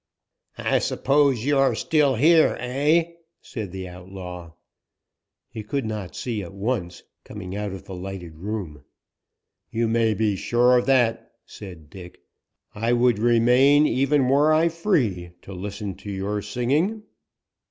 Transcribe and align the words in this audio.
"I 0.57 0.79
suppose 0.79 1.45
you 1.45 1.59
are 1.59 1.75
still 1.75 2.15
here, 2.15 2.57
eh?" 2.59 3.11
said 3.39 3.71
the 3.71 3.87
outlaw. 3.87 4.53
He 5.47 5.61
could 5.61 5.85
not 5.85 6.15
see 6.15 6.41
at 6.41 6.55
once, 6.55 7.03
coming 7.23 7.55
out 7.55 7.71
of 7.71 7.83
the 7.85 7.93
lighted 7.93 8.37
room. 8.39 8.83
"You 9.69 9.87
might 9.87 10.15
be 10.17 10.35
sure 10.35 10.79
of 10.79 10.87
that," 10.87 11.33
said 11.45 11.91
Dick. 11.91 12.23
"I 12.73 12.93
would 12.93 13.19
remain, 13.19 13.85
even 13.85 14.27
were 14.27 14.51
I 14.51 14.69
free, 14.69 15.33
to 15.43 15.53
listen 15.53 15.93
to 15.97 16.09
your 16.09 16.41
singing." 16.41 17.03